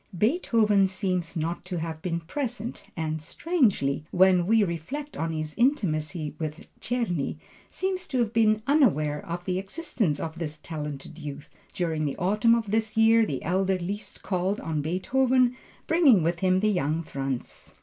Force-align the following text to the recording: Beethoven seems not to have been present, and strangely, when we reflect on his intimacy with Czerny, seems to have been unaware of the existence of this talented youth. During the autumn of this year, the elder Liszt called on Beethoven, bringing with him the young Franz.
Beethoven 0.17 0.87
seems 0.87 1.37
not 1.37 1.63
to 1.65 1.77
have 1.77 2.01
been 2.01 2.21
present, 2.21 2.85
and 2.97 3.21
strangely, 3.21 4.03
when 4.09 4.47
we 4.47 4.63
reflect 4.63 5.15
on 5.15 5.31
his 5.31 5.53
intimacy 5.59 6.33
with 6.39 6.65
Czerny, 6.79 7.37
seems 7.69 8.07
to 8.07 8.17
have 8.17 8.33
been 8.33 8.63
unaware 8.65 9.23
of 9.23 9.45
the 9.45 9.59
existence 9.59 10.19
of 10.19 10.39
this 10.39 10.57
talented 10.57 11.19
youth. 11.19 11.51
During 11.71 12.05
the 12.05 12.17
autumn 12.17 12.55
of 12.55 12.71
this 12.71 12.97
year, 12.97 13.27
the 13.27 13.43
elder 13.43 13.77
Liszt 13.77 14.23
called 14.23 14.59
on 14.59 14.81
Beethoven, 14.81 15.55
bringing 15.85 16.23
with 16.23 16.39
him 16.39 16.61
the 16.61 16.71
young 16.71 17.03
Franz. 17.03 17.75